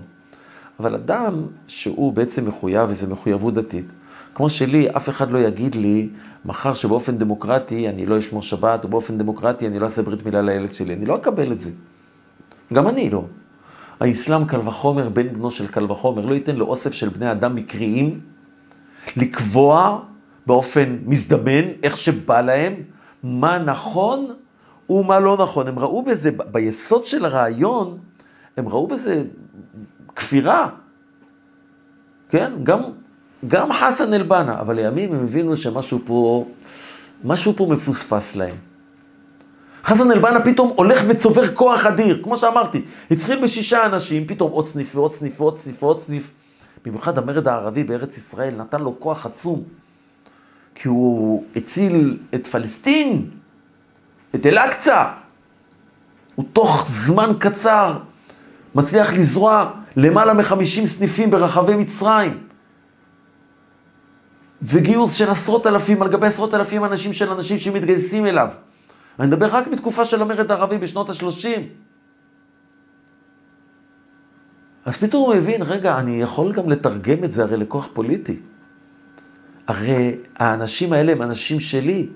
אבל 0.80 0.94
אדם 0.94 1.34
שהוא 1.68 2.12
בעצם 2.12 2.48
מחויב, 2.48 2.90
וזו 2.90 3.06
מחויבות 3.06 3.54
דתית, 3.54 3.92
כמו 4.34 4.50
שלי, 4.50 4.88
אף 4.96 5.08
אחד 5.08 5.30
לא 5.30 5.38
יגיד 5.38 5.74
לי 5.74 6.08
מחר 6.44 6.74
שבאופן 6.74 7.18
דמוקרטי 7.18 7.88
אני 7.88 8.06
לא 8.06 8.18
אשמור 8.18 8.42
שבת, 8.42 8.84
או 8.84 8.88
באופן 8.88 9.18
דמוקרטי 9.18 9.66
אני 9.66 9.78
לא 9.78 9.86
אעשה 9.86 10.02
ברית 10.02 10.24
מילה 10.24 10.42
לילד 10.42 10.72
שלי. 10.72 10.94
אני 10.94 11.06
לא 11.06 11.16
אקבל 11.16 11.52
את 11.52 11.60
זה. 11.60 11.70
גם 12.72 12.88
אני 12.88 13.10
לא. 13.10 13.24
האסלאם 14.00 14.44
קל 14.44 14.60
וחומר, 14.64 15.08
בן 15.08 15.28
בנו 15.28 15.50
של 15.50 15.66
קל 15.66 15.90
וחומר, 15.90 16.26
לא 16.26 16.34
ייתן 16.34 16.56
לאוסף 16.56 16.92
של 16.92 17.08
בני 17.08 17.30
אדם 17.30 17.54
מקריים 17.54 18.20
לקבוע 19.16 20.00
באופן 20.46 20.96
מזדמן, 21.06 21.62
איך 21.82 21.96
שבא 21.96 22.40
להם, 22.40 22.72
מה 23.22 23.58
נכון 23.58 24.34
ומה 24.90 25.20
לא 25.20 25.36
נכון. 25.42 25.68
הם 25.68 25.78
ראו 25.78 26.02
בזה, 26.02 26.30
ביסוד 26.52 27.04
של 27.04 27.24
הרעיון, 27.24 27.98
הם 28.56 28.68
ראו 28.68 28.86
בזה 28.86 29.22
כפירה. 30.16 30.68
כן? 32.28 32.52
גם 32.62 32.80
גם 33.48 33.72
חסן 33.72 34.14
אל-בנה, 34.14 34.60
אבל 34.60 34.76
לימים 34.76 35.12
הם 35.12 35.24
הבינו 35.24 35.56
שמשהו 35.56 35.98
פה, 36.04 36.46
משהו 37.24 37.52
פה 37.56 37.66
מפוספס 37.70 38.36
להם. 38.36 38.56
חסן 39.84 40.10
אל-בנה 40.10 40.44
פתאום 40.44 40.72
הולך 40.76 41.02
וצובר 41.08 41.54
כוח 41.54 41.86
אדיר, 41.86 42.20
כמו 42.22 42.36
שאמרתי, 42.36 42.82
התחיל 43.10 43.42
בשישה 43.42 43.86
אנשים, 43.86 44.26
פתאום 44.26 44.52
עוד 44.52 44.68
סניף 44.68 44.96
ועוד 44.96 45.12
סניף 45.12 45.40
ועוד 45.40 45.58
סניף 45.58 45.82
ועוד 45.82 46.00
סניף. 46.00 46.30
במיוחד 46.84 47.18
המרד 47.18 47.48
הערבי 47.48 47.84
בארץ 47.84 48.16
ישראל 48.16 48.54
נתן 48.54 48.80
לו 48.80 49.00
כוח 49.00 49.26
עצום, 49.26 49.62
כי 50.74 50.88
הוא 50.88 51.44
הציל 51.56 52.18
את 52.34 52.46
פלסטין, 52.46 53.30
את 54.34 54.46
אל-אקצא. 54.46 55.04
הוא 56.34 56.44
תוך 56.52 56.86
זמן 56.88 57.30
קצר 57.38 57.98
מצליח 58.74 59.12
לזרוע 59.12 59.70
למעלה 59.96 60.34
מחמישים 60.34 60.86
סניפים 60.86 61.30
ברחבי 61.30 61.76
מצרים. 61.76 62.46
וגיוס 64.62 65.14
של 65.14 65.30
עשרות 65.30 65.66
אלפים, 65.66 66.02
על 66.02 66.08
גבי 66.08 66.26
עשרות 66.26 66.54
אלפים 66.54 66.84
אנשים 66.84 67.12
של 67.12 67.30
אנשים 67.30 67.58
שמתגייסים 67.58 68.26
אליו. 68.26 68.48
אני 69.18 69.26
מדבר 69.26 69.46
רק 69.46 69.66
בתקופה 69.66 70.04
של 70.04 70.22
המרד 70.22 70.50
הערבי 70.50 70.78
בשנות 70.78 71.10
ה-30. 71.10 71.60
אז 74.84 74.96
פתאום 74.96 75.22
הוא 75.22 75.34
הבין, 75.34 75.62
רגע, 75.62 75.98
אני 75.98 76.22
יכול 76.22 76.52
גם 76.52 76.70
לתרגם 76.70 77.24
את 77.24 77.32
זה 77.32 77.42
הרי 77.42 77.56
לכוח 77.56 77.88
פוליטי. 77.92 78.40
הרי 79.66 80.16
האנשים 80.36 80.92
האלה 80.92 81.12
הם 81.12 81.22
אנשים 81.22 81.60
שלי. 81.60 82.08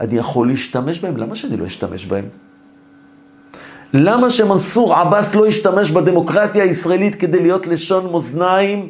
אני 0.00 0.16
יכול 0.16 0.48
להשתמש 0.48 0.98
בהם, 0.98 1.16
למה 1.16 1.34
שאני 1.34 1.56
לא 1.56 1.66
אשתמש 1.66 2.06
בהם? 2.06 2.24
למה 3.94 4.30
שמנסור 4.30 4.94
עבאס 4.94 5.34
לא 5.34 5.46
ישתמש 5.46 5.90
בדמוקרטיה 5.90 6.64
הישראלית 6.64 7.14
כדי 7.14 7.40
להיות 7.40 7.66
לשון 7.66 8.12
מאזניים 8.12 8.88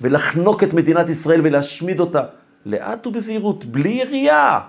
ולחנוק 0.00 0.62
את 0.62 0.74
מדינת 0.74 1.08
ישראל 1.08 1.40
ולהשמיד 1.44 2.00
אותה? 2.00 2.22
לאט 2.66 3.06
ובזהירות, 3.06 3.64
בלי 3.64 3.88
ירייה, 3.88 4.60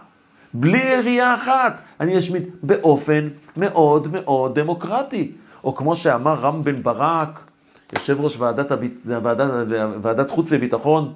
בלי 0.54 0.84
ירייה 0.84 1.36
אחת. 1.36 1.82
אני 2.00 2.20
אשמיד 2.20 2.44
באופן 2.64 3.28
מאוד 3.58 4.08
מאוד 4.12 4.60
דמוקרטי. 4.60 5.32
או 5.64 5.76
כמו 5.76 5.96
שאמר 5.96 6.34
רם 6.34 6.64
בן 6.64 6.84
ברק, 6.84 7.52
יושב 7.94 8.22
ראש 8.22 8.40
ועדת, 8.40 8.72
הביט... 8.72 8.94
ועדת, 9.06 9.50
ועדת 10.02 10.32
חוץ 10.32 10.48
וביטחון, 10.52 11.14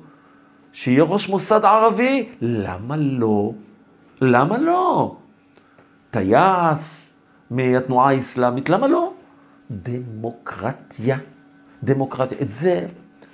שיהיה 0.73 1.03
ראש 1.03 1.29
מוסד 1.29 1.65
ערבי, 1.65 2.29
למה 2.41 2.97
לא? 2.97 3.51
למה 4.21 4.57
לא? 4.57 5.15
טייס 6.11 7.13
מהתנועה 7.51 8.09
האסלאמית, 8.09 8.69
למה 8.69 8.87
לא? 8.87 9.13
דמוקרטיה. 9.71 11.17
דמוקרטיה. 11.83 12.37
את 12.41 12.49
זה 12.49 12.85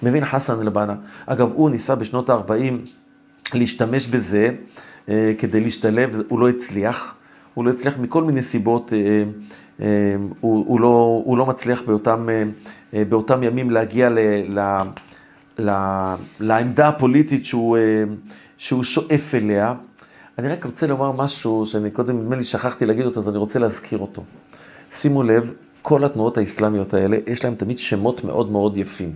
מבין 0.03 0.25
חסן 0.25 0.61
אל-בנה. 0.61 0.95
אגב, 1.25 1.51
הוא 1.53 1.69
ניסה 1.69 1.95
בשנות 1.95 2.29
ה-40 2.29 2.89
להשתמש 3.53 4.07
בזה 4.07 4.49
אה, 5.09 5.33
כדי 5.37 5.61
להשתלב, 5.61 6.21
הוא 6.27 6.39
לא 6.39 6.49
הצליח. 6.49 7.15
הוא 7.53 7.65
לא 7.65 7.69
הצליח 7.69 7.97
מכל 7.97 8.23
מיני 8.23 8.41
סיבות, 8.41 8.93
אה, 8.93 9.23
אה, 9.81 10.15
הוא, 10.39 10.65
הוא, 10.67 10.79
לא, 10.79 11.21
הוא 11.25 11.37
לא 11.37 11.45
מצליח 11.45 11.81
באותם, 11.81 12.27
באותם 12.93 13.43
ימים 13.43 13.71
להגיע 13.71 14.09
ל, 14.09 14.19
ל, 14.59 14.59
ל, 15.59 15.71
לעמדה 16.39 16.87
הפוליטית 16.87 17.45
שהוא, 17.45 17.77
שהוא 18.57 18.83
שואף 18.83 19.35
אליה. 19.35 19.73
אני 20.37 20.47
רק 20.47 20.65
רוצה 20.65 20.87
לומר 20.87 21.11
משהו 21.11 21.65
שאני 21.65 21.91
קודם, 21.91 22.21
נדמה 22.21 22.35
לי, 22.35 22.43
שכחתי 22.43 22.85
להגיד 22.85 23.05
אותו, 23.05 23.19
אז 23.19 23.29
אני 23.29 23.37
רוצה 23.37 23.59
להזכיר 23.59 23.99
אותו. 23.99 24.23
שימו 24.89 25.23
לב, 25.23 25.53
כל 25.81 26.03
התנועות 26.03 26.37
האסלאמיות 26.37 26.93
האלה, 26.93 27.17
יש 27.27 27.45
להם 27.45 27.55
תמיד 27.55 27.79
שמות 27.79 28.23
מאוד 28.23 28.51
מאוד 28.51 28.77
יפים. 28.77 29.13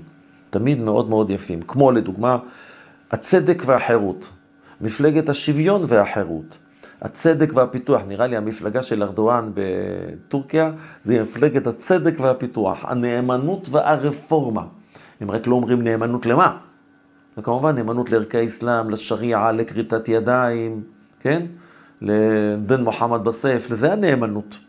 תמיד 0.49 0.79
מאוד 0.79 1.09
מאוד 1.09 1.29
יפים. 1.29 1.61
כמו 1.61 1.91
לדוגמה, 1.91 2.37
הצדק 3.11 3.63
והחירות, 3.65 4.29
מפלגת 4.81 5.29
השוויון 5.29 5.85
והחירות, 5.87 6.57
הצדק 7.01 7.51
והפיתוח. 7.53 8.01
נראה 8.07 8.27
לי 8.27 8.37
המפלגה 8.37 8.83
של 8.83 9.03
ארדואן 9.03 9.51
בטורקיה, 9.53 10.71
זה 11.05 11.21
מפלגת 11.21 11.67
הצדק 11.67 12.19
והפיתוח, 12.19 12.85
הנאמנות 12.85 13.69
והרפורמה. 13.71 14.63
הם 15.21 15.31
רק 15.31 15.47
לא 15.47 15.55
אומרים 15.55 15.81
נאמנות 15.81 16.25
למה? 16.25 16.57
וכמובן 17.37 17.75
נאמנות 17.75 18.11
לערכי 18.11 18.37
האסלאם, 18.37 18.89
לשריעה, 18.89 19.51
לכריתת 19.51 20.09
ידיים, 20.09 20.83
כן? 21.19 21.45
לדן 22.01 22.83
מוחמד 22.83 23.23
בסף, 23.23 23.67
לזה 23.69 23.93
הנאמנות. 23.93 24.59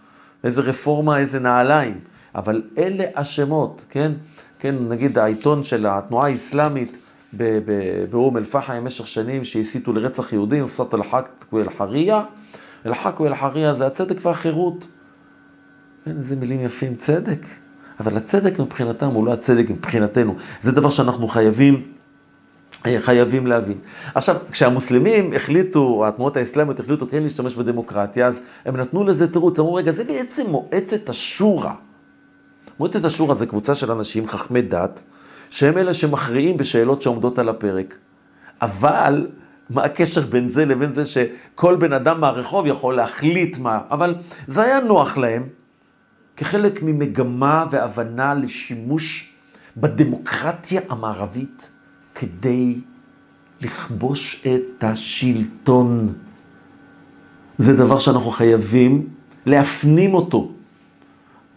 איזה 0.45 0.61
רפורמה, 0.61 1.19
איזה 1.19 1.39
נעליים. 1.39 2.01
אבל 2.35 2.63
אלה 2.79 3.05
השמות, 3.17 3.85
כן? 3.91 4.13
כן, 4.59 4.75
נגיד 4.89 5.19
העיתון 5.19 5.65
של 5.65 5.87
התנועה 5.87 6.29
האסלאמית 6.29 6.99
באום 8.11 8.37
אל-פחם 8.37 8.77
במשך 8.77 9.07
שנים 9.07 9.45
שהסיתו 9.45 9.93
לרצח 9.93 10.33
יהודים, 10.33 10.67
סוט 10.67 10.95
אל-חק 10.95 11.29
ואל-חריה. 11.53 12.23
אל-חק 12.87 13.21
ואל-חריה 13.21 13.75
זה 13.75 13.87
הצדק 13.87 14.27
והחירות. 14.27 14.89
כן, 16.05 16.17
איזה 16.19 16.37
מילים 16.37 16.61
יפים, 16.61 16.95
צדק. 16.97 17.41
אבל 18.01 18.17
הצדק 18.17 18.59
מבחינתם 18.59 19.07
הוא 19.07 19.27
לא 19.27 19.33
הצדק 19.33 19.71
מבחינתנו. 19.71 20.37
זה 20.63 20.73
דבר 20.73 20.91
שאנחנו 20.91 21.29
חייבים 21.29 21.83
חייבים 22.99 23.47
להבין. 23.47 23.79
עכשיו, 24.15 24.37
כשהמוסלמים 24.51 25.33
החליטו, 25.33 26.07
התנועות 26.07 26.37
האסלאמיות 26.37 26.81
החליטו 26.81 27.07
כן 27.11 27.23
להשתמש 27.23 27.55
בדמוקרטיה, 27.55 28.27
אז 28.27 28.43
הם 28.65 28.77
נתנו 28.77 29.05
לזה 29.05 29.33
תירוץ, 29.33 29.59
אמרו, 29.59 29.75
רגע, 29.75 29.93
זה 29.93 30.05
בעצם 30.05 30.47
מועצת 30.51 31.09
השורא. 31.09 31.71
מועצת 32.79 33.05
השורא 33.05 33.35
זה 33.35 33.47
קבוצה 33.47 33.75
של 33.75 33.93
אנשים, 33.93 34.29
חכמי 34.29 34.63
דת, 34.63 35.03
שהם 35.51 35.79
אלה 35.79 35.95
שמכריעים 35.95 36.57
בשאלות 36.57 37.03
שעומדות 37.03 37.39
על 37.39 37.49
הפרק. 37.49 37.99
אבל, 38.63 39.27
מה 39.71 39.83
הקשר 39.85 40.27
בין 40.27 40.49
זה 40.49 40.65
לבין 40.65 40.93
זה 40.93 41.07
שכל 41.07 41.77
בן 41.77 41.93
אדם 41.93 42.21
מהרחוב 42.21 42.67
יכול 42.67 42.97
להחליט 42.97 43.59
מה, 43.59 43.79
אבל 43.91 44.15
זה 44.47 44.63
היה 44.63 44.81
נוח 44.81 45.19
להם, 45.19 45.49
כחלק 46.37 46.83
ממגמה 46.83 47.65
והבנה 47.71 48.35
לשימוש 48.35 49.33
בדמוקרטיה 49.77 50.81
המערבית. 50.89 51.71
כדי 52.19 52.79
לכבוש 53.61 54.47
את 54.47 54.85
השלטון. 54.85 56.13
זה 57.59 57.77
דבר 57.77 57.99
שאנחנו 57.99 58.31
חייבים 58.31 59.07
להפנים 59.47 60.15
אותו. 60.15 60.51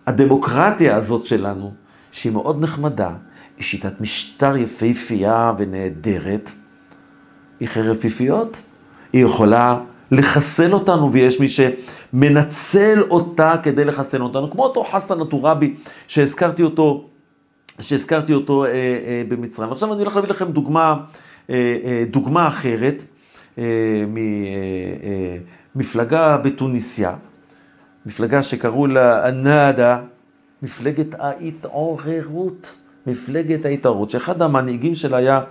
הדמוקרטיה 0.07 0.95
הזאת 0.95 1.25
שלנו, 1.25 1.71
שהיא 2.11 2.31
מאוד 2.31 2.63
נחמדה, 2.63 3.09
היא 3.57 3.65
שיטת 3.65 4.01
משטר 4.01 4.57
יפהפייה 4.57 5.53
ונהדרת, 5.57 6.51
היא 7.59 7.67
חרב 7.67 7.97
פיפיות, 7.97 8.61
היא 9.13 9.25
יכולה 9.25 9.79
לחסל 10.11 10.73
אותנו, 10.73 11.13
ויש 11.13 11.39
מי 11.39 11.47
שמנצל 11.49 13.01
אותה 13.09 13.53
כדי 13.63 13.85
לחסל 13.85 14.21
אותנו, 14.21 14.51
כמו 14.51 14.63
אותו 14.63 14.83
חסן 14.83 15.21
א-טוראבי 15.21 15.75
שהזכרתי 16.07 16.63
אותו 16.63 17.10
שהזכרתי 17.79 18.33
אותו 18.33 18.65
אה, 18.65 18.69
אה, 18.69 19.23
במצרים. 19.27 19.71
עכשיו 19.71 19.93
אני 19.93 20.01
הולך 20.01 20.15
להביא 20.15 20.29
לכם 20.29 20.51
דוגמה, 20.51 20.95
אה, 21.49 22.03
דוגמה 22.11 22.47
אחרת 22.47 23.03
ממפלגה 25.75 26.37
בתוניסיה, 26.37 27.15
מפלגה 28.05 28.43
שקראו 28.43 28.87
לה 28.87 29.29
אנאדה, 29.29 29.99
מפלגת 30.61 31.15
ההתעוררות, 31.19 32.77
מפלגת 33.07 33.65
ההתעוררות, 33.65 34.09
שאחד 34.09 34.41
המנהיגים 34.41 34.95
שלה 34.95 35.17
היה 35.17 35.41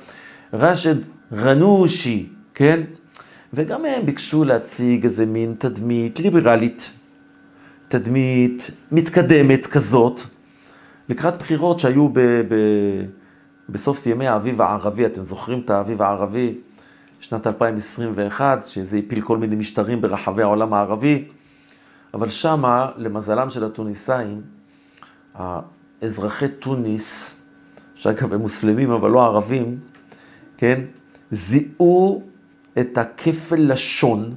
רשד 0.52 0.96
רנושי, 1.32 2.26
כן? 2.54 2.80
וגם 3.54 3.84
הם 3.84 4.06
ביקשו 4.06 4.44
להציג 4.44 5.04
איזה 5.04 5.26
מין 5.26 5.54
תדמית 5.58 6.20
ליברלית, 6.20 6.92
תדמית 7.88 8.70
מתקדמת 8.92 9.66
כזאת. 9.66 10.20
לקראת 11.10 11.38
בחירות 11.38 11.78
שהיו 11.78 12.08
ב, 12.08 12.20
ב, 12.20 12.54
בסוף 13.68 14.06
ימי 14.06 14.26
האביב 14.26 14.62
הערבי, 14.62 15.06
אתם 15.06 15.22
זוכרים 15.22 15.60
את 15.64 15.70
האביב 15.70 16.02
הערבי, 16.02 16.58
שנת 17.20 17.46
2021, 17.46 18.66
שזה 18.66 18.96
הפיל 18.96 19.20
כל 19.20 19.38
מיני 19.38 19.56
משטרים 19.56 20.00
ברחבי 20.00 20.42
העולם 20.42 20.74
הערבי, 20.74 21.24
אבל 22.14 22.28
שמה, 22.28 22.90
למזלם 22.96 23.50
של 23.50 23.64
התוניסאים, 23.64 24.42
אזרחי 26.02 26.48
תוניס, 26.48 27.36
שאגב 27.94 28.34
הם 28.34 28.40
מוסלמים 28.40 28.90
אבל 28.90 29.10
לא 29.10 29.24
ערבים, 29.24 29.78
כן, 30.56 30.80
זיהו 31.30 32.22
את 32.80 32.98
הכפל 32.98 33.72
לשון, 33.72 34.34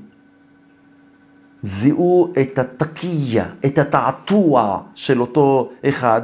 זיהו 1.64 2.34
את 2.42 2.60
התקייה, 2.60 3.46
את 3.66 3.78
התעתוע 3.78 4.82
של 4.96 5.22
אותו 5.22 5.72
אחד, 5.86 6.22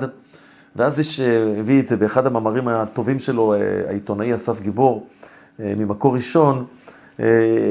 ואז 0.75 0.99
יש, 0.99 1.19
אה, 1.19 1.59
הביא 1.59 1.79
את 1.79 1.87
זה 1.87 1.97
באחד 1.97 2.27
המאמרים 2.27 2.67
הטובים 2.67 3.19
שלו, 3.19 3.53
אה, 3.53 3.59
העיתונאי 3.87 4.33
אסף 4.33 4.61
גיבור, 4.61 5.07
אה, 5.59 5.73
ממקור 5.77 6.15
ראשון, 6.15 6.65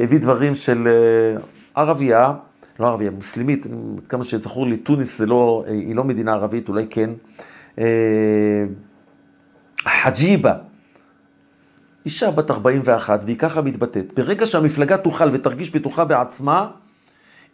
הביא 0.03 0.19
דברים 0.19 0.55
של 0.55 0.89
ערבייה, 1.75 2.33
לא 2.81 2.87
ערבייה, 2.87 3.11
מוסלמית, 3.11 3.67
כמה 4.09 4.25
שזכור 4.25 4.67
לי, 4.67 4.77
טוניס 4.77 5.19
זה 5.19 5.27
לא, 5.27 5.65
היא 5.69 5.95
לא 5.95 6.05
מדינה 6.05 6.33
ערבית, 6.33 6.69
אולי 6.69 6.87
כן. 6.91 7.11
חג'יבה, 9.85 10.55
אישה 12.05 12.31
בת 12.31 12.51
41, 12.51 13.21
והיא 13.25 13.39
ככה 13.39 13.63
מתבטאת, 13.63 14.13
ברגע 14.17 14.47
שהמפלגה 14.47 14.99
תוכל 14.99 15.31
ותרגיש 15.33 15.71
בטוחה 15.71 16.05
בעצמה, 16.05 16.71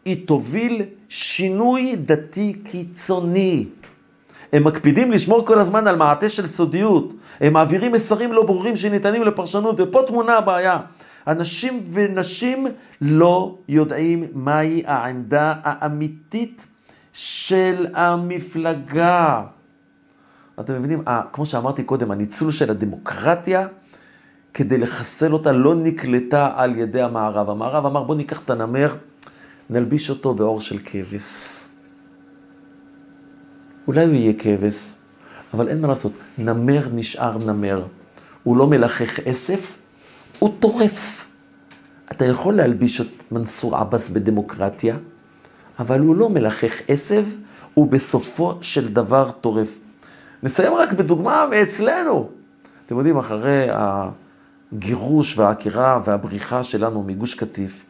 היא 0.05 0.27
תוביל 0.27 0.83
שינוי 1.09 1.97
דתי 1.97 2.53
קיצוני. 2.65 3.67
הם 4.55 4.65
מקפידים 4.65 5.13
לשמור 5.13 5.47
כל 5.47 5.59
הזמן 5.59 5.87
על 5.87 5.97
מעטה 5.97 6.29
של 6.29 6.47
סודיות. 6.47 7.13
הם 7.41 7.53
מעבירים 7.53 7.93
מסרים 7.93 8.33
לא 8.33 8.43
ברורים 8.43 8.77
שניתנים 8.77 9.23
לפרשנות, 9.23 9.81
ופה 9.81 10.03
תמונה 10.07 10.39
הבעיה. 10.39 10.79
אנשים 11.27 11.81
ונשים 11.93 12.67
לא 13.01 13.59
יודעים 13.69 14.27
מהי 14.33 14.83
העמדה 14.87 15.55
האמיתית 15.63 16.67
של 17.13 17.87
המפלגה. 17.95 19.43
אתם 20.61 20.75
מבינים? 20.79 21.03
아, 21.07 21.11
כמו 21.33 21.47
שאמרתי 21.47 21.83
קודם, 21.83 22.11
הניצול 22.11 22.51
של 22.51 22.71
הדמוקרטיה 22.71 23.67
כדי 24.55 24.79
לחסל 24.79 25.33
אותה 25.33 25.53
לא 25.53 25.75
נקלטה 25.75 26.53
על 26.57 26.77
ידי 26.79 27.03
המערב. 27.03 27.51
המערב 27.51 27.87
אמר, 27.87 28.03
בוא 28.03 28.15
ניקח 28.15 28.41
את 28.45 28.51
הנמר, 28.51 28.95
נלביש 29.71 30.11
אותו 30.11 30.35
בעור 30.35 30.61
של 30.61 30.79
כבש. 30.85 31.54
אולי 33.87 34.05
הוא 34.05 34.15
יהיה 34.15 34.33
כבש, 34.39 34.95
אבל 35.55 35.69
אין 35.69 35.81
מה 35.81 35.89
לעשות, 35.89 36.13
נמר 36.39 36.89
נשאר 36.93 37.39
נמר. 37.39 37.85
הוא 38.43 38.57
לא 38.57 38.67
מלחך 38.67 39.19
עשף, 39.25 39.77
הוא 40.39 40.51
טורף. 40.61 41.27
אתה 42.13 42.25
יכול 42.25 42.55
להלביש 42.55 43.01
את 43.01 43.33
מנסור 43.33 43.77
עבאס 43.77 44.09
בדמוקרטיה, 44.09 44.97
אבל 45.79 46.01
הוא 46.01 46.17
לא 46.17 46.31
מלחך 46.31 46.81
עשב, 46.89 47.25
הוא 47.75 47.91
בסופו 47.91 48.59
של 48.61 48.93
דבר 48.93 49.31
טורף. 49.31 49.69
נסיים 50.43 50.75
רק 50.75 50.93
בדוגמה 50.93 51.47
מאצלנו. 51.51 52.31
אתם 52.87 52.97
יודעים, 52.97 53.19
אחרי 53.19 53.67
הגירוש 54.73 55.39
והעקירה 55.39 56.01
והבריחה 56.05 56.63
שלנו 56.63 57.03
מגוש 57.03 57.35
קטיף, 57.35 57.85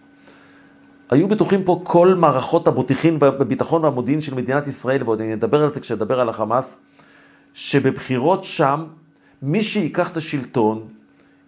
היו 1.10 1.28
בטוחים 1.28 1.64
פה 1.64 1.80
כל 1.82 2.14
מערכות 2.14 2.68
הבוטיחין 2.68 3.18
בביטחון 3.18 3.84
והמודיעין 3.84 4.20
של 4.20 4.34
מדינת 4.34 4.66
ישראל, 4.66 5.02
ועוד 5.04 5.20
אני 5.20 5.34
אדבר 5.34 5.62
על 5.62 5.74
זה 5.74 5.80
כשאדבר 5.80 6.20
על 6.20 6.28
החמאס, 6.28 6.78
שבבחירות 7.54 8.44
שם, 8.44 8.84
מי 9.42 9.62
שיקח 9.62 10.12
את 10.12 10.16
השלטון 10.16 10.86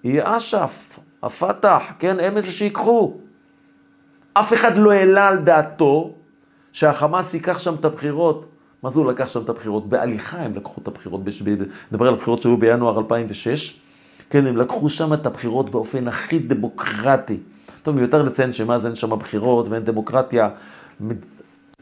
יהיה 0.05 0.37
אש"ף, 0.37 0.99
הפת"ח, 1.23 1.83
כן, 1.99 2.21
הם 2.21 2.37
אלה 2.37 2.47
שיקחו. 2.47 3.15
אף 4.35 4.53
אחד 4.53 4.77
לא 4.77 4.93
העלה 4.93 5.29
על 5.29 5.39
דעתו 5.39 6.11
שהחמאס 6.73 7.35
ייקח 7.35 7.59
שם 7.59 7.75
את 7.75 7.85
הבחירות. 7.85 8.47
מה 8.83 8.91
זה 8.91 8.99
הוא 8.99 9.07
לקח 9.07 9.29
שם 9.29 9.43
את 9.43 9.49
הבחירות? 9.49 9.89
בהליכה 9.89 10.39
הם 10.39 10.55
לקחו 10.55 10.81
את 10.83 10.89
הבחירות, 10.89 11.21
נדבר 11.93 12.09
על 12.09 12.15
הבחירות 12.15 12.43
שהיו 12.43 12.57
בינואר 12.57 12.99
2006, 12.99 13.81
כן, 14.31 14.47
הם 14.47 14.57
לקחו 14.57 14.89
שם 14.89 15.13
את 15.13 15.27
הבחירות 15.27 15.71
באופן 15.71 16.09
הכי 16.09 16.39
דמוקרטי. 16.39 17.39
טוב, 17.87 17.97
מיותר 17.97 18.23
לציין 18.23 18.53
שמאז 18.53 18.87
אין 18.87 18.95
שם 18.95 19.19
בחירות 19.19 19.69
ואין 19.69 19.85
דמוקרטיה. 19.85 20.49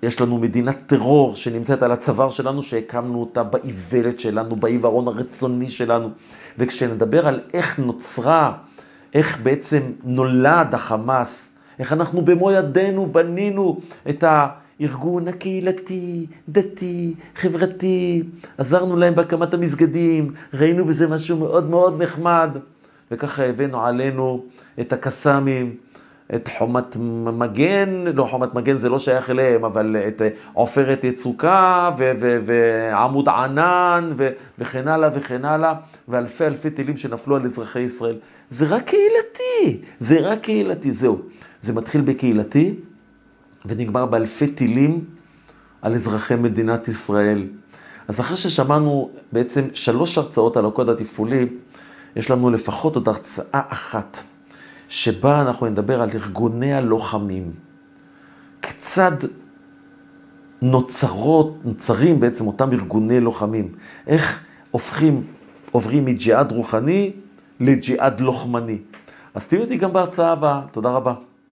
יש 0.02 0.20
לנו 0.20 0.38
מדינת 0.38 0.76
טרור 0.86 1.36
שנמצאת 1.36 1.82
על 1.82 1.92
הצוואר 1.92 2.30
שלנו, 2.30 2.62
שהקמנו 2.62 3.20
אותה 3.20 3.42
באיוולת 3.42 4.20
שלנו, 4.20 4.56
בעיוורון 4.56 5.08
הרצוני 5.08 5.70
שלנו. 5.70 6.10
וכשנדבר 6.58 7.26
על 7.26 7.40
איך 7.54 7.78
נוצרה, 7.78 8.52
איך 9.14 9.40
בעצם 9.42 9.82
נולד 10.04 10.74
החמאס, 10.74 11.50
איך 11.78 11.92
אנחנו 11.92 12.24
במו 12.24 12.52
ידינו 12.52 13.06
בנינו 13.12 13.80
את 14.08 14.24
הארגון 14.26 15.28
הקהילתי, 15.28 16.26
דתי, 16.48 17.14
חברתי, 17.34 18.22
עזרנו 18.58 18.96
להם 18.96 19.14
בהקמת 19.14 19.54
המסגדים, 19.54 20.34
ראינו 20.54 20.84
בזה 20.84 21.08
משהו 21.08 21.36
מאוד 21.36 21.70
מאוד 21.70 22.02
נחמד, 22.02 22.50
וככה 23.10 23.44
הבאנו 23.44 23.86
עלינו 23.86 24.44
את 24.80 24.92
הקסאמים, 24.92 25.76
את 26.34 26.48
חומת 26.58 26.96
מגן, 27.38 28.04
לא 28.14 28.24
חומת 28.24 28.54
מגן 28.54 28.78
זה 28.78 28.88
לא 28.88 28.98
שייך 28.98 29.30
אליהם, 29.30 29.64
אבל 29.64 29.96
את 30.08 30.22
עופרת 30.52 31.04
יצוקה 31.04 31.90
ו- 31.98 32.12
ו- 32.20 32.38
ועמוד 32.44 33.28
ענן 33.28 34.10
ו- 34.16 34.30
וכן 34.58 34.88
הלאה 34.88 35.08
וכן 35.14 35.44
הלאה, 35.44 35.74
ואלפי 36.08 36.46
אלפי 36.46 36.70
טילים 36.70 36.96
שנפלו 36.96 37.36
על 37.36 37.44
אזרחי 37.44 37.80
ישראל. 37.80 38.16
זה 38.50 38.66
רק 38.66 38.84
קהילתי, 38.84 39.86
זה 40.00 40.18
רק 40.20 40.40
קהילתי, 40.40 40.92
זהו. 40.92 41.18
זה 41.62 41.72
מתחיל 41.72 42.00
בקהילתי 42.00 42.74
ונגמר 43.66 44.06
באלפי 44.06 44.46
טילים 44.46 45.04
על 45.82 45.94
אזרחי 45.94 46.36
מדינת 46.36 46.88
ישראל. 46.88 47.46
אז 48.08 48.20
אחרי 48.20 48.36
ששמענו 48.36 49.10
בעצם 49.32 49.62
שלוש 49.74 50.18
הרצאות 50.18 50.56
על 50.56 50.66
הקוד 50.66 50.88
התפעולי, 50.88 51.46
יש 52.16 52.30
לנו 52.30 52.50
לפחות 52.50 52.94
עוד 52.94 53.08
הרצאה 53.08 53.60
אחת. 53.68 54.33
שבה 54.88 55.40
אנחנו 55.42 55.66
נדבר 55.66 56.02
על 56.02 56.10
ארגוני 56.14 56.74
הלוחמים. 56.74 57.52
כיצד 58.62 59.12
נוצרות, 60.62 61.64
נוצרים 61.64 62.20
בעצם 62.20 62.46
אותם 62.46 62.72
ארגוני 62.72 63.20
לוחמים. 63.20 63.72
איך 64.06 64.44
הופכים, 64.70 65.22
עוברים 65.72 66.04
מג'יהאד 66.04 66.52
רוחני 66.52 67.12
לג'יהאד 67.60 68.20
לוחמני. 68.20 68.78
אז 69.34 69.46
תהיו 69.46 69.62
איתי 69.62 69.76
גם 69.76 69.92
בהרצאה 69.92 70.32
הבאה. 70.32 70.60
תודה 70.72 70.90
רבה. 70.90 71.14